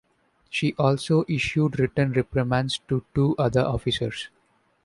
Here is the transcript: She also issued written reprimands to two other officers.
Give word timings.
She 0.49 0.73
also 0.79 1.25
issued 1.27 1.77
written 1.77 2.13
reprimands 2.13 2.79
to 2.89 3.05
two 3.13 3.35
other 3.37 3.61
officers. 3.61 4.29